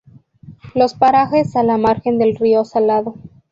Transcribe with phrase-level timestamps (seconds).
[0.73, 3.13] Los parajes a la margen del río Salado.